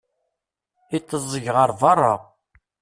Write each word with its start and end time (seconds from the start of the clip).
Itteẓẓeg 0.97 1.45
ɣer 1.55 1.69
beṛṛa. 1.79 2.13